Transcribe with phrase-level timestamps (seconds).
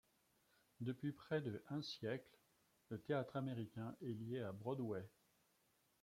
[0.79, 2.39] Depuis près de un siècle,
[2.89, 5.07] le théâtre américain est lié à Broadway.